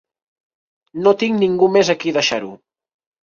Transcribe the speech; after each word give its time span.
No 1.07 1.13
tinc 1.25 1.37
ningú 1.43 1.69
més 1.75 1.93
a 1.95 1.99
qui 2.05 2.15
deixar-ho. 2.17 2.51